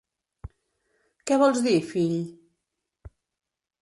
Què 1.31 1.37
vols 1.43 1.61
dir, 1.67 1.75
fill? 1.93 2.17